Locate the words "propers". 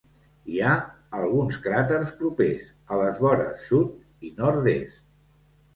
2.23-2.67